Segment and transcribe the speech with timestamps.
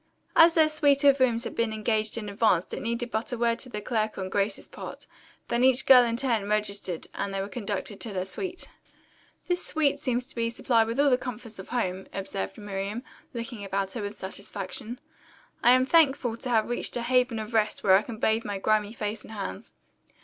[0.35, 3.59] As their suite of rooms had been engaged in advance it needed but a word
[3.59, 5.05] to the clerk on Grace's part,
[5.47, 8.67] then each girl in turn registered and they were conducted to their suite.
[9.45, 13.03] "This suite seems to be supplied with all the comforts of home," observed Miriam,
[13.35, 14.99] looking about her with satisfaction.
[15.61, 18.57] "I am thankful to have reached a haven of rest where I can bathe my
[18.57, 19.71] grimy face and hands."